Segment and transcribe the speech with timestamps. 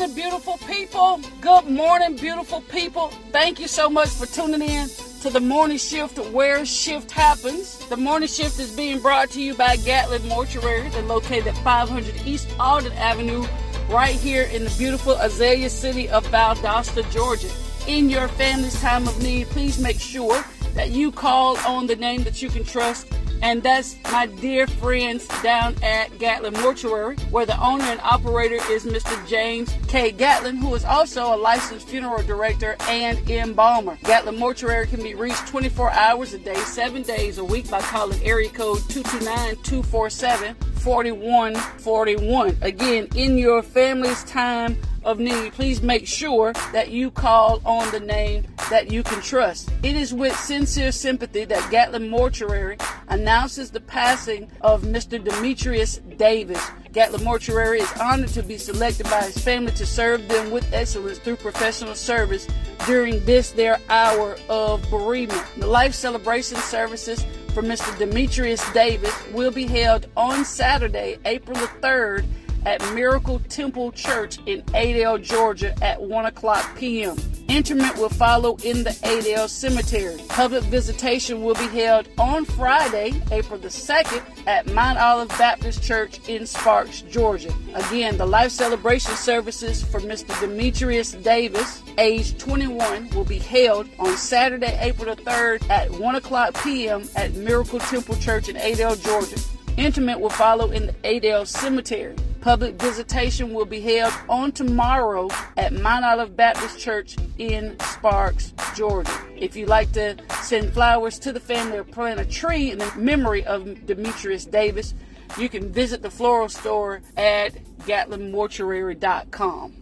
[0.00, 1.20] morning, beautiful people.
[1.42, 3.08] Good morning, beautiful people.
[3.32, 4.88] Thank you so much for tuning in
[5.20, 7.76] to the morning shift where shift happens.
[7.88, 10.88] The morning shift is being brought to you by Gatlin Mortuary.
[10.88, 13.44] They're located at 500 East Alden Avenue,
[13.90, 17.50] right here in the beautiful Azalea City of Valdosta, Georgia.
[17.86, 20.42] In your family's time of need, please make sure
[20.74, 23.06] that you call on the name that you can trust
[23.42, 28.84] and that's my dear friends down at Gatlin Mortuary, where the owner and operator is
[28.84, 29.26] Mr.
[29.28, 30.10] James K.
[30.10, 33.98] Gatlin, who is also a licensed funeral director and embalmer.
[34.04, 38.22] Gatlin Mortuary can be reached 24 hours a day, 7 days a week by calling
[38.22, 42.56] area code 229 247 4141.
[42.62, 48.00] Again, in your family's time of need, please make sure that you call on the
[48.00, 49.70] name that you can trust.
[49.82, 55.22] It is with sincere sympathy that Gatlin Mortuary announces the passing of Mr.
[55.22, 56.64] Demetrius Davis.
[56.92, 61.18] Gatlin Mortuary is honored to be selected by his family to serve them with excellence
[61.18, 62.46] through professional service
[62.86, 65.44] during this their hour of bereavement.
[65.58, 67.24] The life celebration services
[67.54, 67.96] for Mr.
[67.98, 72.24] Demetrius Davis will be held on Saturday, April the 3rd
[72.66, 77.16] at Miracle Temple Church in Adel, Georgia at 1 o'clock p.m.
[77.50, 80.22] Interment will follow in the Adel Cemetery.
[80.28, 86.20] Public visitation will be held on Friday, April the 2nd at Mount Olive Baptist Church
[86.28, 87.52] in Sparks, Georgia.
[87.74, 90.38] Again, the life celebration services for Mr.
[90.40, 96.54] Demetrius Davis, age 21, will be held on Saturday, April the 3rd at 1 o'clock
[96.62, 97.02] p.m.
[97.16, 99.40] at Miracle Temple Church in Adel, Georgia.
[99.76, 102.14] Interment will follow in the Adel Cemetery.
[102.40, 109.12] Public visitation will be held on tomorrow at Mount Olive Baptist Church in Sparks, Georgia.
[109.36, 112.90] If you'd like to send flowers to the family or plant a tree in the
[112.96, 114.94] memory of Demetrius Davis,
[115.36, 119.74] you can visit the floral store at gatlinmortuary.com.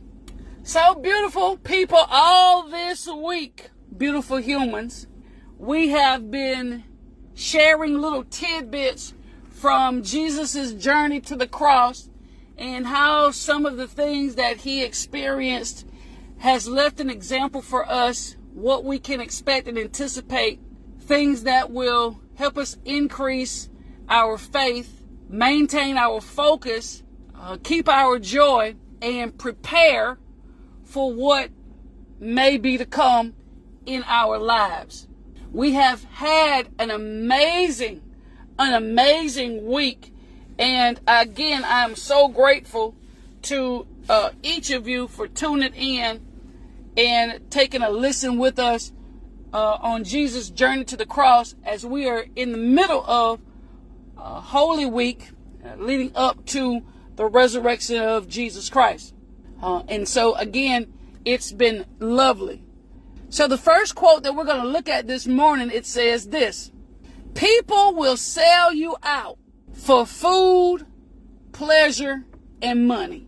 [0.64, 5.06] So beautiful people all this week, beautiful humans,
[5.58, 6.82] we have been
[7.34, 9.14] sharing little tidbits
[9.48, 12.07] from Jesus' journey to the cross
[12.58, 15.86] and how some of the things that he experienced
[16.38, 20.60] has left an example for us what we can expect and anticipate
[21.00, 23.68] things that will help us increase
[24.08, 27.02] our faith maintain our focus
[27.34, 30.18] uh, keep our joy and prepare
[30.84, 31.50] for what
[32.18, 33.34] may be to come
[33.86, 35.06] in our lives.
[35.52, 38.02] We have had an amazing
[38.58, 40.12] an amazing week
[40.58, 42.96] and again, I'm so grateful
[43.42, 46.26] to uh, each of you for tuning in
[46.96, 48.92] and taking a listen with us
[49.52, 53.40] uh, on Jesus' journey to the cross as we are in the middle of
[54.16, 55.30] uh, Holy Week
[55.64, 56.82] uh, leading up to
[57.14, 59.14] the resurrection of Jesus Christ.
[59.62, 60.92] Uh, and so, again,
[61.24, 62.62] it's been lovely.
[63.28, 66.72] So, the first quote that we're going to look at this morning it says this
[67.34, 69.38] People will sell you out
[69.78, 70.84] for food,
[71.52, 72.24] pleasure,
[72.60, 73.26] and money.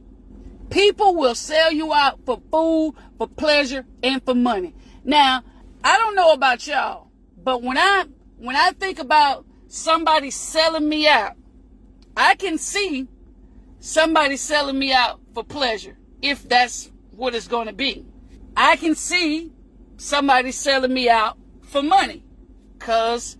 [0.68, 4.74] People will sell you out for food, for pleasure, and for money.
[5.04, 5.42] Now,
[5.82, 7.08] I don't know about y'all,
[7.42, 8.04] but when I
[8.36, 11.36] when I think about somebody selling me out,
[12.16, 13.08] I can see
[13.78, 18.04] somebody selling me out for pleasure, if that's what it's going to be.
[18.56, 19.52] I can see
[19.96, 22.24] somebody selling me out for money,
[22.78, 23.38] because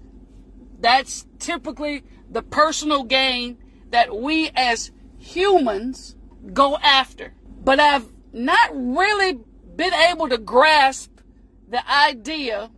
[0.81, 3.59] that's typically the personal gain
[3.91, 6.17] that we as humans
[6.53, 7.35] go after.
[7.63, 9.39] But I've not really
[9.77, 11.11] been able to grasp
[11.69, 12.71] the idea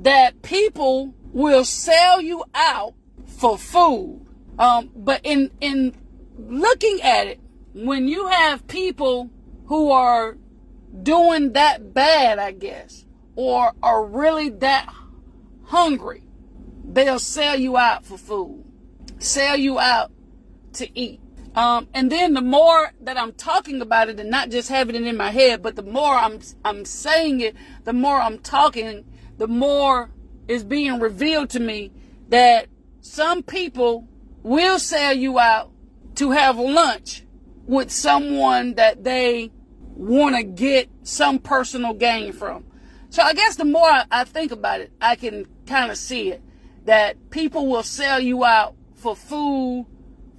[0.00, 2.94] that people will sell you out
[3.26, 4.24] for food.
[4.58, 5.94] Um, but in in
[6.36, 7.40] looking at it,
[7.74, 9.30] when you have people
[9.66, 10.36] who are
[11.02, 13.04] doing that bad, I guess,
[13.36, 14.92] or are really that
[15.64, 16.24] hungry,
[16.84, 18.67] they'll sell you out for food
[19.18, 20.10] sell you out
[20.74, 21.20] to eat.
[21.54, 25.06] Um, and then the more that I'm talking about it and not just having it
[25.06, 29.04] in my head, but the more I'm I'm saying it, the more I'm talking,
[29.38, 30.10] the more
[30.46, 31.90] is being revealed to me
[32.28, 32.68] that
[33.00, 34.06] some people
[34.42, 35.70] will sell you out
[36.16, 37.24] to have lunch
[37.66, 39.50] with someone that they
[39.80, 42.64] want to get some personal gain from.
[43.10, 46.42] So I guess the more I think about it, I can kind of see it
[46.84, 49.86] that people will sell you out for food,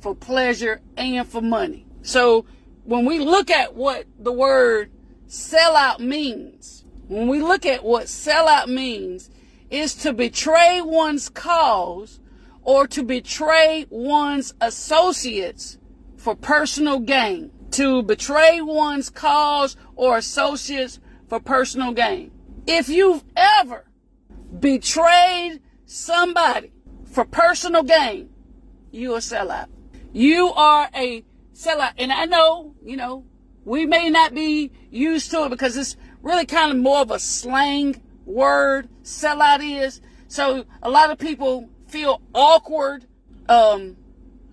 [0.02, 1.86] for pleasure, and for money.
[2.02, 2.46] So
[2.84, 4.92] when we look at what the word
[5.28, 9.30] sellout means, when we look at what sellout means,
[9.70, 12.20] is to betray one's cause
[12.64, 15.78] or to betray one's associates
[16.18, 17.52] for personal gain.
[17.72, 22.32] to betray one's cause or associates for personal gain.
[22.66, 23.86] If you've ever
[24.60, 26.72] betrayed somebody
[27.06, 28.30] for personal gain,
[28.92, 29.68] you a sellout.
[30.14, 31.94] You are a sellout.
[31.98, 33.26] And I know, you know,
[33.66, 37.20] we may not be used to it because it's really kind of more of a
[37.20, 40.02] slang word, sellout is.
[40.28, 43.06] So a lot of people feel awkward
[43.48, 43.98] um,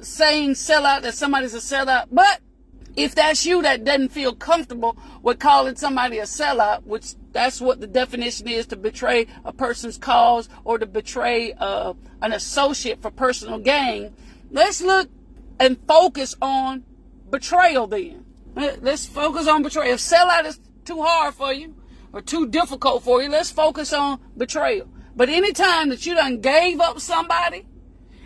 [0.00, 2.06] saying sellout that somebody's a sellout.
[2.10, 2.40] But
[2.96, 7.80] if that's you that doesn't feel comfortable with calling somebody a sellout, which that's what
[7.80, 11.92] the definition is to betray a person's cause or to betray uh,
[12.22, 14.14] an associate for personal gain,
[14.50, 15.08] let's look
[15.58, 16.84] and focus on
[17.30, 18.24] betrayal then.
[18.54, 19.94] Let's focus on betrayal.
[19.94, 21.74] If sellout is too hard for you
[22.12, 24.88] or too difficult for you, let's focus on betrayal.
[25.14, 27.66] But anytime that you done gave up somebody,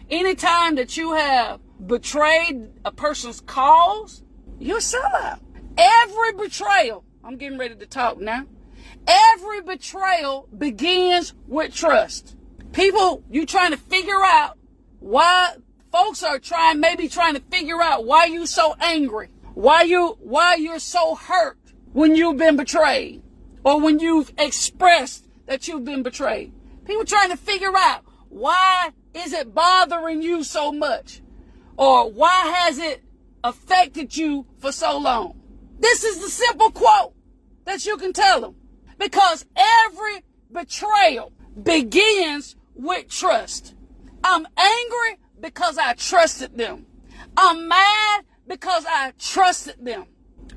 [0.08, 4.22] anytime that you have betrayed a person's cause,
[4.58, 5.40] you're sellout.
[5.76, 8.44] Every betrayal, I'm getting ready to talk now.
[9.06, 12.36] Every betrayal begins with trust.
[12.72, 14.58] People, you trying to figure out
[14.98, 15.54] why
[15.92, 20.54] folks are trying, maybe trying to figure out why you so angry, why you, why
[20.54, 21.58] you're so hurt
[21.92, 23.22] when you've been betrayed
[23.64, 26.52] or when you've expressed that you've been betrayed.
[26.84, 31.20] People trying to figure out why is it bothering you so much?
[31.76, 33.02] Or why has it
[33.42, 35.40] affected you for so long?
[35.78, 37.14] This is the simple quote
[37.64, 38.54] that you can tell them.
[38.98, 40.22] Because every
[40.52, 43.74] betrayal begins with trust.
[44.22, 46.86] I'm angry because I trusted them.
[47.36, 50.06] I'm mad because I trusted them.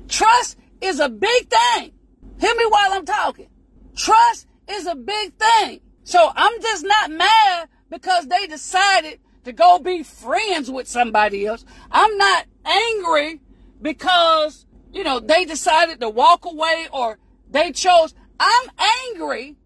[0.08, 1.92] Trust is a big thing.
[2.40, 3.48] Hear me while I'm talking.
[3.96, 5.80] Trust is a big thing.
[6.02, 11.64] So I'm just not mad because they decided to go be friends with somebody else.
[11.90, 13.40] I'm not angry
[13.80, 17.18] because, you know, they decided to walk away or
[17.50, 18.14] they chose.
[18.40, 18.70] I'm
[19.12, 19.56] angry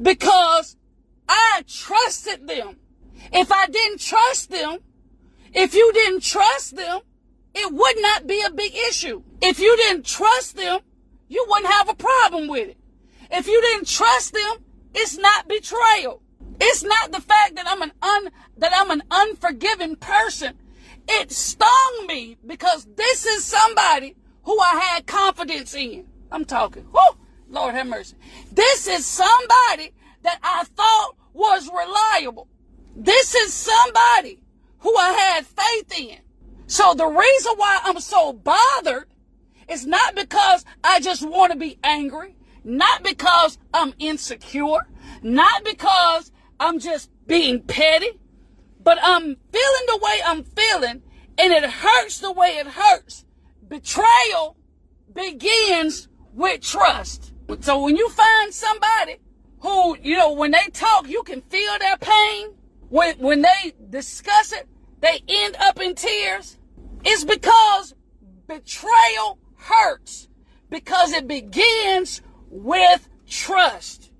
[0.00, 0.76] because
[1.28, 2.76] I trusted them.
[3.32, 4.78] If I didn't trust them,
[5.52, 7.00] if you didn't trust them,
[7.54, 9.22] it would not be a big issue.
[9.40, 10.80] If you didn't trust them,
[11.28, 12.76] you wouldn't have a problem with it.
[13.30, 14.64] If you didn't trust them,
[14.94, 16.22] it's not betrayal.
[16.60, 20.54] It's not the fact that I'm an un, that I'm an unforgiving person.
[21.08, 26.06] It stung me because this is somebody who I had confidence in.
[26.30, 26.86] I'm talking.
[26.92, 27.16] Whoo,
[27.48, 28.16] Lord have mercy.
[28.52, 32.48] This is somebody that I thought was reliable.
[32.96, 34.42] This is somebody
[34.78, 36.18] who I had faith in.
[36.66, 39.06] So the reason why I'm so bothered
[39.68, 44.86] is not because I just want to be angry, not because I'm insecure,
[45.22, 48.18] not because I'm just being petty,
[48.82, 51.02] but I'm feeling the way I'm feeling
[51.38, 53.26] and it hurts the way it hurts.
[53.68, 54.56] Betrayal
[55.12, 57.34] begins with trust.
[57.60, 59.16] So when you find somebody
[59.60, 62.54] who, you know, when they talk, you can feel their pain.
[62.88, 64.68] When, when they discuss it,
[65.00, 66.58] they end up in tears.
[67.04, 67.94] It's because
[68.46, 70.28] betrayal hurts
[70.70, 74.10] because it begins with trust.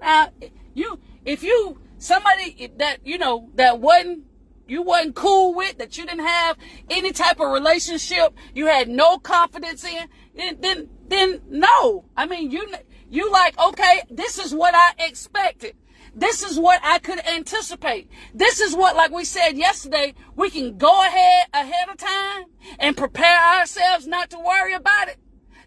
[0.00, 0.30] Now,
[0.74, 4.24] you, if you, somebody that, you know, that wasn't,
[4.66, 6.56] you wasn't cool with, that you didn't have
[6.88, 12.04] any type of relationship, you had no confidence in, then, then, then no.
[12.16, 12.72] I mean, you,
[13.10, 15.76] you like, okay, this is what I expected.
[16.14, 18.10] This is what I could anticipate.
[18.34, 22.44] This is what, like we said yesterday, we can go ahead ahead of time
[22.78, 25.18] and prepare ourselves not to worry about it.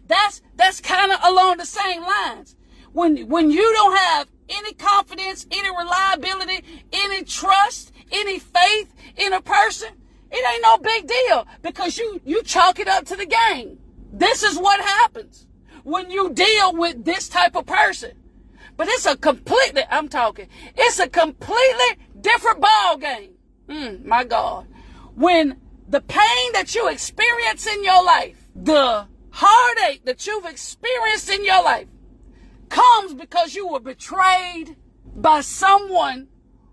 [0.06, 2.56] That's, that's kind of along the same lines.
[2.92, 9.40] When, when you don't have any confidence, any reliability, any trust, any faith in a
[9.40, 9.88] person,
[10.30, 13.78] it ain't no big deal because you, you chalk it up to the game.
[14.12, 15.46] This is what happens
[15.84, 18.12] when you deal with this type of person.
[18.76, 23.34] But it's a completely, I'm talking, it's a completely different ball game.
[23.68, 24.66] Mm, my God.
[25.14, 31.44] When the pain that you experience in your life, the heartache that you've experienced in
[31.44, 31.86] your life
[32.68, 34.76] comes because you were betrayed
[35.14, 36.28] by someone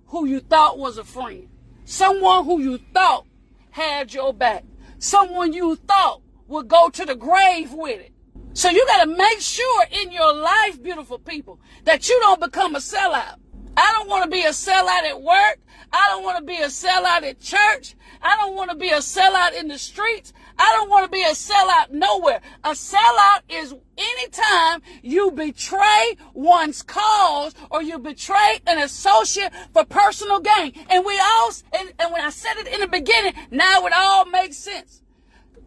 [0.08, 1.48] who you thought was a friend.
[1.86, 3.26] Someone who you thought
[3.72, 4.64] had your back.
[4.98, 8.11] Someone you thought would go to the grave with it.
[8.54, 12.76] So you got to make sure in your life, beautiful people, that you don't become
[12.76, 13.36] a sellout.
[13.78, 15.60] I don't want to be a sellout at work.
[15.94, 17.96] I don't want to be a sellout at church.
[18.22, 20.34] I don't want to be a sellout in the streets.
[20.58, 22.42] I don't want to be a sellout nowhere.
[22.64, 30.40] A sellout is anytime you betray one's cause or you betray an associate for personal
[30.40, 30.74] gain.
[30.90, 34.26] And we all, and, and when I said it in the beginning, now it all
[34.26, 35.02] makes sense.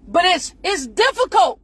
[0.06, 1.60] But it's it's difficult.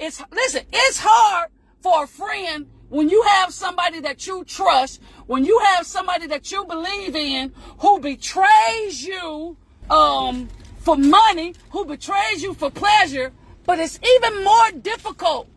[0.00, 1.50] It's listen, it's hard
[1.82, 6.50] for a friend when you have somebody that you trust, when you have somebody that
[6.50, 9.56] you believe in who betrays you
[9.90, 13.32] um, for money, who betrays you for pleasure,
[13.66, 15.48] but it's even more difficult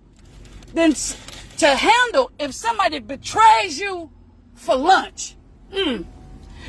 [0.74, 0.94] than
[1.58, 4.12] to handle if somebody betrays you
[4.56, 5.36] for lunch.
[5.72, 6.06] Mm.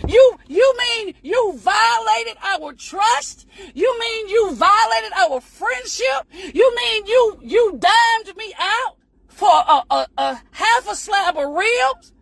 [0.07, 3.47] You you mean you violated our trust?
[3.75, 6.27] You mean you violated our friendship?
[6.33, 8.97] You mean you you dimed me out
[9.29, 12.13] for a, a, a half a slab of ribs,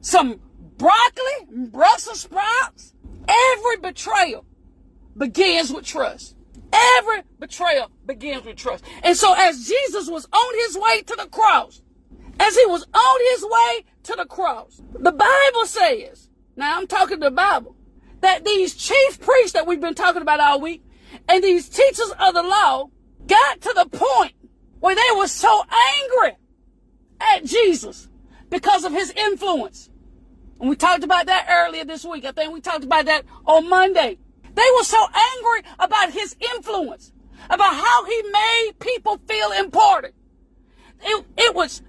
[0.00, 0.40] some
[0.76, 2.94] broccoli, Brussels sprouts?
[3.28, 4.44] Every betrayal
[5.16, 6.36] begins with trust.
[6.72, 8.84] Every betrayal begins with trust.
[9.02, 11.82] And so as Jesus was on his way to the cross,
[12.38, 17.20] as he was on his way to the cross, the Bible says, now I'm talking
[17.20, 17.76] the Bible,
[18.20, 20.82] that these chief priests that we've been talking about all week
[21.28, 22.88] and these teachers of the law
[23.26, 24.32] got to the point
[24.80, 25.62] where they were so
[26.00, 26.36] angry
[27.20, 28.08] at Jesus
[28.50, 29.90] because of his influence.
[30.60, 32.24] And we talked about that earlier this week.
[32.24, 34.18] I think we talked about that on Monday.
[34.54, 37.12] They were so angry about his influence,
[37.50, 40.14] about how he made people feel important.
[41.02, 41.82] It, it was,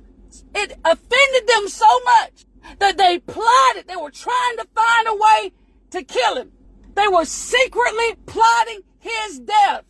[0.53, 2.45] it offended them so much
[2.79, 3.87] that they plotted.
[3.87, 5.51] They were trying to find a way
[5.91, 6.51] to kill him.
[6.95, 9.83] They were secretly plotting his death.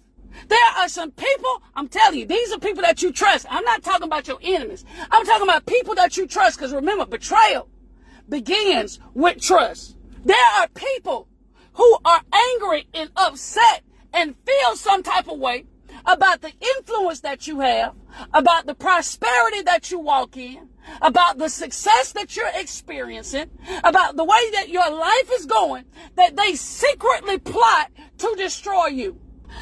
[0.49, 3.45] There are some people, I'm telling you, these are people that you trust.
[3.49, 4.85] I'm not talking about your enemies.
[5.09, 7.69] I'm talking about people that you trust because remember, betrayal
[8.29, 9.95] begins with trust.
[10.25, 11.27] There are people
[11.73, 15.65] who are angry and upset and feel some type of way
[16.07, 17.93] about the influence that you have,
[18.33, 20.69] about the prosperity that you walk in,
[21.01, 23.49] about the success that you're experiencing,
[23.83, 25.83] about the way that your life is going,
[26.15, 29.19] that they secretly plot to destroy you.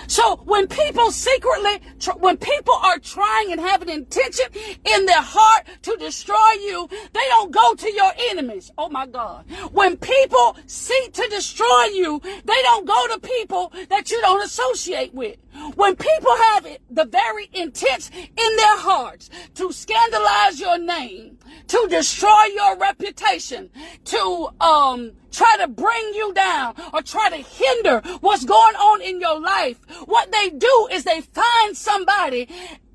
[0.07, 1.79] So when people secretly,
[2.17, 4.45] when people are trying and have an intention
[4.83, 8.71] in their heart to destroy you, they don't go to your enemies.
[8.77, 9.45] Oh my God.
[9.71, 15.13] When people seek to destroy you, they don't go to people that you don't associate
[15.13, 15.37] with.
[15.75, 21.87] When people have it, the very intent in their hearts to scandalize your name, to
[21.89, 23.69] destroy your reputation,
[24.05, 29.19] to um, try to bring you down or try to hinder what's going on in
[29.19, 32.47] your life, what they do is they find somebody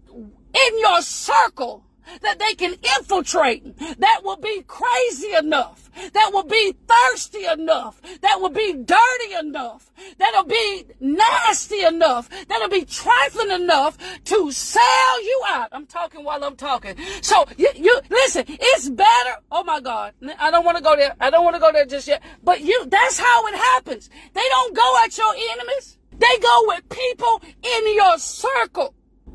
[0.08, 1.84] in your circle
[2.22, 8.40] that they can infiltrate, that will be crazy enough, that will be thirsty enough, that
[8.40, 15.42] will be dirty enough, that'll be nasty enough, that'll be trifling enough to sell you
[15.48, 15.68] out.
[15.72, 16.96] I'm talking while I'm talking.
[17.22, 19.36] So you, you listen, it's better.
[19.50, 20.14] Oh my God.
[20.38, 21.14] I don't want to go there.
[21.20, 22.22] I don't want to go there just yet.
[22.42, 24.10] But you, that's how it happens.
[24.32, 25.98] They don't go at your enemies.
[26.18, 28.94] They go with people in your circle.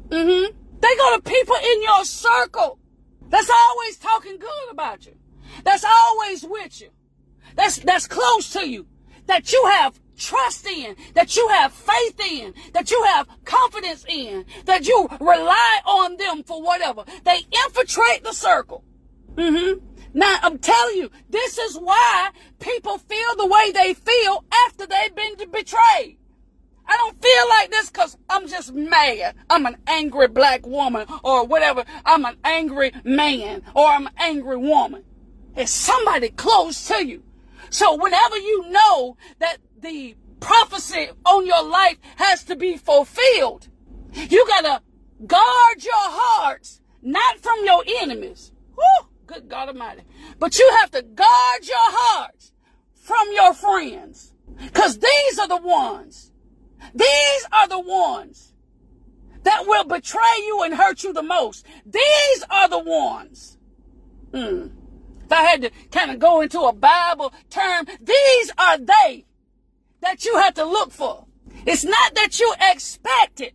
[0.09, 0.57] Mm-hmm.
[0.79, 2.79] They go to people in your circle
[3.29, 5.15] that's always talking good about you.
[5.63, 6.89] That's always with you.
[7.55, 8.87] That's, that's close to you.
[9.27, 14.45] That you have trust in, that you have faith in, that you have confidence in,
[14.65, 17.03] that you rely on them for whatever.
[17.23, 18.83] They infiltrate the circle.
[19.35, 19.83] Mm-hmm.
[20.13, 22.29] Now, I'm telling you, this is why
[22.59, 26.17] people feel the way they feel after they've been betrayed.
[26.87, 29.35] I don't feel like this because I'm just mad.
[29.49, 31.83] I'm an angry black woman or whatever.
[32.05, 35.03] I'm an angry man or I'm an angry woman.
[35.55, 37.23] It's somebody close to you.
[37.69, 43.69] So whenever you know that the prophecy on your life has to be fulfilled,
[44.13, 44.81] you gotta
[45.25, 48.51] guard your hearts, not from your enemies.
[49.27, 50.03] Good God Almighty.
[50.39, 52.51] But you have to guard your hearts
[52.93, 54.33] from your friends.
[54.73, 56.31] Cause these are the ones
[56.93, 58.53] these are the ones
[59.43, 61.65] that will betray you and hurt you the most.
[61.85, 63.57] These are the ones.
[64.31, 64.67] Hmm.
[65.23, 69.25] If I had to kind of go into a Bible term, these are they
[70.01, 71.25] that you have to look for.
[71.65, 73.53] It's not that you expect it,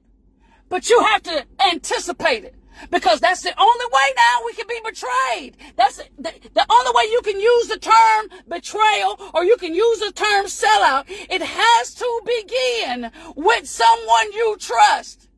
[0.68, 2.54] but you have to anticipate it.
[2.90, 5.56] Because that's the only way now we can be betrayed.
[5.76, 10.00] That's the, the, only way you can use the term betrayal or you can use
[10.00, 11.04] the term sellout.
[11.08, 15.28] It has to begin with someone you trust.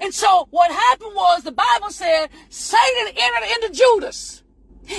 [0.00, 4.42] And so what happened was the Bible said Satan entered into Judas.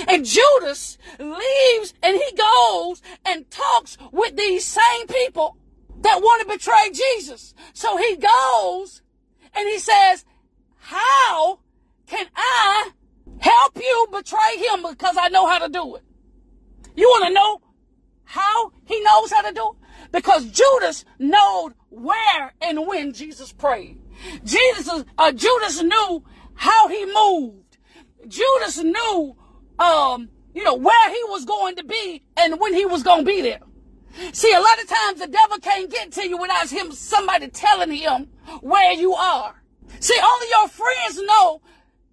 [0.06, 5.56] And Judas leaves and he goes and talks with these same people
[6.02, 7.54] that want to betray Jesus.
[7.72, 9.02] So he goes
[9.54, 10.24] and he says,
[10.78, 11.60] how
[12.10, 12.90] can I
[13.38, 16.02] help you betray him because I know how to do it?
[16.96, 17.60] You want to know
[18.24, 20.10] how he knows how to do it?
[20.10, 24.00] Because Judas knowed where and when Jesus prayed.
[24.44, 26.24] Jesus, uh, Judas knew
[26.54, 27.78] how he moved.
[28.26, 29.36] Judas knew,
[29.78, 33.30] um, you know, where he was going to be and when he was going to
[33.30, 33.60] be there.
[34.32, 37.92] See, a lot of times the devil can't get to you without him, somebody telling
[37.92, 38.26] him
[38.62, 39.62] where you are.
[40.00, 41.62] See, only your friends know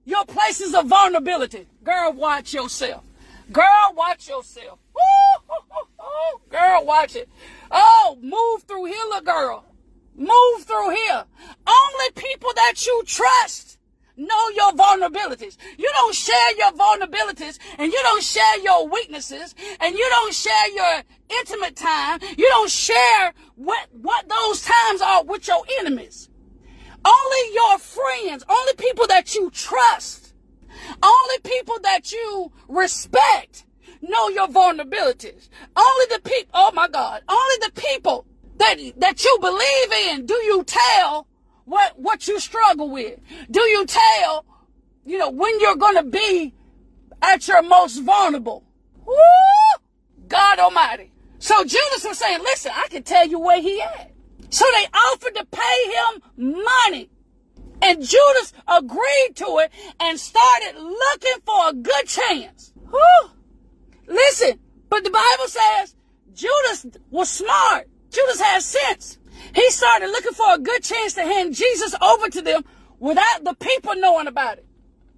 [0.08, 1.68] your places of vulnerability.
[1.84, 3.04] Girl, watch yourself.
[3.52, 4.80] Girl, watch yourself.
[6.50, 7.28] Girl, watch it.
[7.70, 9.66] Oh, move through here, little girl.
[10.16, 11.26] Move through here.
[11.68, 13.78] Only people that you trust
[14.16, 15.58] know your vulnerabilities.
[15.78, 20.72] You don't share your vulnerabilities and you don't share your weaknesses and you don't share
[20.72, 21.04] your
[21.38, 22.20] intimate time.
[22.38, 26.30] You don't share what, what those times are with your enemies.
[27.06, 30.34] Only your friends, only people that you trust,
[31.02, 33.66] only people that you respect
[34.02, 35.50] know your vulnerabilities.
[35.76, 38.26] Only the people, oh my God, only the people
[38.58, 41.28] that, that you believe in do you tell
[41.66, 43.20] what, what you struggle with.
[43.50, 44.46] Do you tell,
[45.06, 46.54] you know, when you're going to be
[47.22, 48.64] at your most vulnerable?
[49.06, 49.16] Woo!
[50.28, 51.12] God Almighty.
[51.40, 54.12] So Judas was saying, listen, I can tell you where he at.
[54.50, 57.10] So they offered to pay him money.
[57.82, 62.74] And Judas agreed to it and started looking for a good chance.
[62.90, 63.30] Whew.
[64.08, 65.96] Listen, but the Bible says
[66.34, 67.88] Judas was smart.
[68.10, 69.20] Judas had sense.
[69.54, 72.64] He started looking for a good chance to hand Jesus over to them
[73.00, 74.66] without the people knowing about it.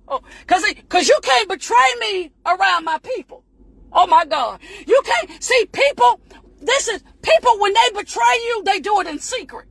[0.07, 3.43] Oh, cause, cause you can't betray me around my people.
[3.91, 4.59] Oh my God.
[4.87, 6.19] You can't see people.
[6.59, 9.67] This is people when they betray you, they do it in secret.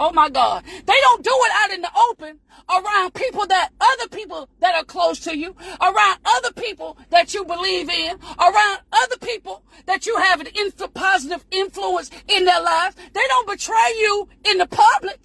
[0.00, 0.64] Oh my God.
[0.64, 2.38] They don't do it out in the open
[2.70, 7.44] around people that other people that are close to you, around other people that you
[7.44, 12.94] believe in, around other people that you have an inf- positive influence in their lives.
[13.12, 15.18] They don't betray you in the public.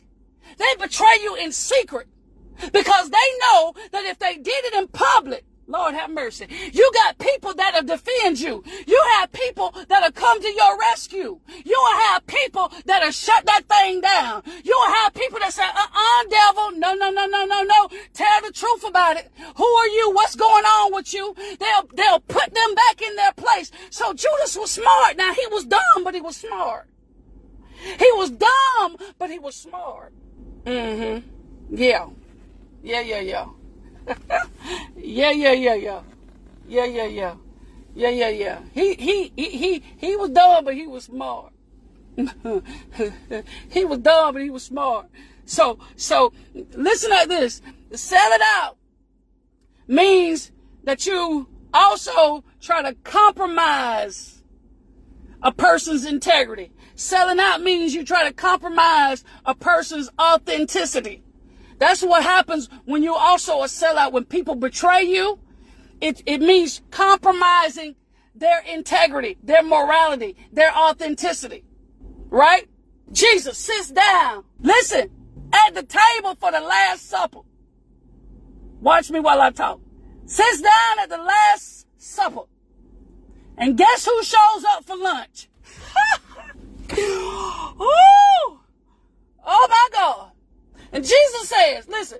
[0.57, 2.07] They betray you in secret
[2.71, 6.47] because they know that if they did it in public, Lord have mercy.
[6.73, 8.63] You got people that'll defend you.
[8.85, 11.39] You have people that'll come to your rescue.
[11.63, 14.43] You will have people that'll shut that thing down.
[14.63, 16.71] You will have people that say, uh-uh, devil.
[16.79, 17.89] No, no, no, no, no, no.
[18.13, 19.31] Tell the truth about it.
[19.55, 20.11] Who are you?
[20.13, 21.33] What's going on with you?
[21.59, 23.71] They'll, they'll put them back in their place.
[23.89, 25.15] So Judas was smart.
[25.17, 26.89] Now he was dumb, but he was smart.
[27.99, 30.13] He was dumb, but he was smart.
[30.65, 31.27] Mm-hmm.
[31.75, 32.09] Yeah.
[32.81, 33.45] Yeah, yeah, yeah
[34.97, 36.01] yeah, yeah, yeah, yeah.
[36.67, 37.35] Yeah, yeah, yeah.
[37.95, 38.59] Yeah, yeah, yeah.
[38.73, 41.53] He he he he he was dumb, but he was smart.
[42.15, 45.07] he was dumb, but he was smart.
[45.45, 46.33] So so
[46.73, 47.61] listen at this.
[47.93, 48.77] Sell it out
[49.87, 50.51] means
[50.83, 54.43] that you also try to compromise
[55.41, 56.71] a person's integrity.
[56.95, 61.23] Selling out means you try to compromise a person's authenticity.
[61.79, 64.11] That's what happens when you also a sellout.
[64.11, 65.39] When people betray you,
[66.01, 67.95] it, it means compromising
[68.35, 71.63] their integrity, their morality, their authenticity.
[72.29, 72.67] Right?
[73.11, 74.43] Jesus sits down.
[74.59, 75.09] Listen,
[75.53, 77.39] at the table for the Last Supper.
[78.81, 79.79] Watch me while I talk.
[80.25, 82.41] Sits down at the Last Supper.
[83.57, 85.47] And guess who shows up for lunch?
[86.97, 88.59] Ooh!
[89.45, 90.32] Oh my God.
[90.93, 92.19] And Jesus says, listen,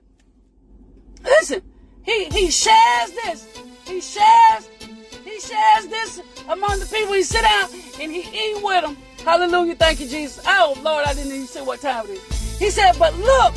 [1.23, 1.61] listen,
[2.03, 3.47] he, he shares this.
[3.85, 4.67] He shares,
[5.23, 7.13] he shares this among the people.
[7.13, 7.69] He sit down
[8.01, 8.97] and he eat with them.
[9.23, 9.75] Hallelujah.
[9.75, 10.43] Thank you, Jesus.
[10.47, 12.59] Oh, Lord, I didn't even see what time it is.
[12.59, 13.53] He said, but look,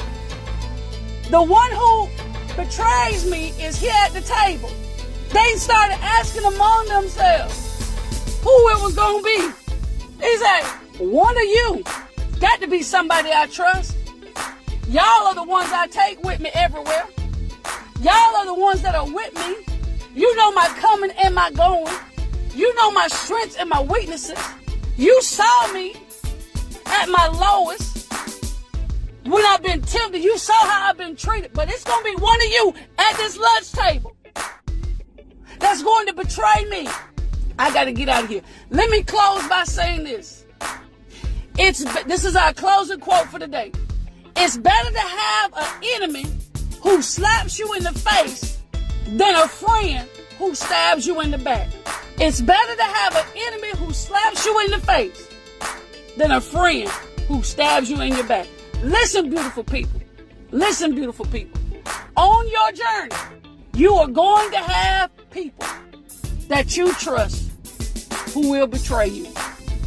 [1.31, 2.09] the one who
[2.55, 4.70] betrays me is here at the table.
[5.31, 10.24] They started asking among themselves who it was going to be.
[10.24, 10.62] He said,
[10.98, 11.85] one of you
[12.38, 13.96] got to be somebody I trust.
[14.88, 17.07] Y'all are the ones I take with me everywhere.
[18.01, 19.75] Y'all are the ones that are with me.
[20.14, 21.92] You know my coming and my going.
[22.55, 24.38] You know my strengths and my weaknesses.
[24.96, 25.96] You saw me
[26.87, 28.12] at my lowest
[29.25, 30.22] when I've been tempted.
[30.22, 31.53] You saw how I've been treated.
[31.53, 34.16] But it's going to be one of you at this lunch table
[35.59, 36.88] that's going to betray me.
[37.59, 38.42] I got to get out of here.
[38.70, 40.44] Let me close by saying this.
[41.59, 43.72] It's this is our closing quote for the day.
[44.38, 46.27] It's better to have an enemy
[46.83, 48.59] who slaps you in the face
[49.09, 51.68] than a friend who stabs you in the back.
[52.18, 55.29] It's better to have an enemy who slaps you in the face
[56.18, 56.88] than a friend
[57.29, 58.46] who stabs you in your back.
[58.83, 60.01] Listen, beautiful people.
[60.51, 61.59] Listen, beautiful people.
[62.16, 63.16] On your journey,
[63.72, 65.66] you are going to have people
[66.49, 67.51] that you trust
[68.35, 69.29] who will betray you.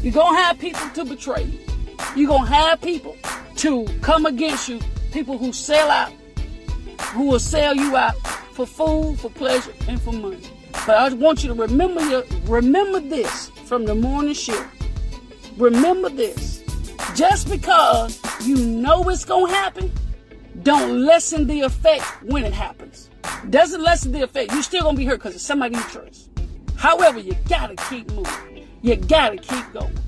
[0.01, 1.59] You're going to have people to betray you.
[2.15, 3.15] You're going to have people
[3.59, 4.79] to come against you,
[5.11, 6.13] people who sell out,
[7.11, 8.15] who will sell you out
[8.53, 10.39] for food, for pleasure, and for money.
[10.87, 14.65] But I want you to remember your, remember this from the morning shift.
[15.57, 16.63] Remember this.
[17.15, 19.91] Just because you know it's to happen,
[20.63, 23.09] don't lessen the effect when it happens.
[23.49, 24.53] Doesn't lessen the effect.
[24.53, 26.29] You're still to be hurt because it's somebody you trust.
[26.77, 28.69] However, you got to keep moving.
[28.81, 29.99] You got to keep going.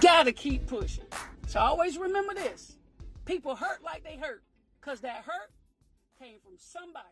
[0.00, 1.04] Got to keep pushing.
[1.52, 2.78] So always remember this.
[3.26, 4.42] People hurt like they hurt
[4.80, 5.52] because that hurt
[6.18, 7.04] came from somebody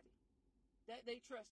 [0.87, 1.45] that they trust.